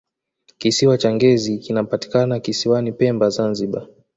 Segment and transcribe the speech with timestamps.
[0.57, 3.87] kisiwa cha ngezi kinapatikana kisiwani pemba zanzibar